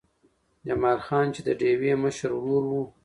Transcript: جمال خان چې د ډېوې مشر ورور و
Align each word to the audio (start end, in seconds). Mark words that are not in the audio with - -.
جمال 0.67 0.99
خان 1.05 1.25
چې 1.35 1.41
د 1.47 1.49
ډېوې 1.59 1.93
مشر 2.03 2.29
ورور 2.35 2.63
و 2.69 2.73